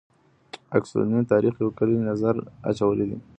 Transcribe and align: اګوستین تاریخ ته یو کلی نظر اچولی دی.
اګوستین 0.75 1.23
تاریخ 1.33 1.53
ته 1.57 1.61
یو 1.63 1.69
کلی 1.77 1.97
نظر 2.09 2.35
اچولی 2.69 3.05
دی. 3.09 3.17